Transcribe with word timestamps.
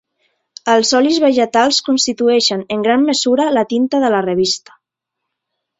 Els 0.75 0.93
olis 0.99 1.19
vegetals 1.25 1.81
constitueixen 1.89 2.65
en 2.77 2.89
gran 2.89 3.07
mesura 3.11 3.49
la 3.59 3.69
tinta 3.75 4.05
de 4.07 4.13
la 4.17 4.25
revista. 4.31 4.81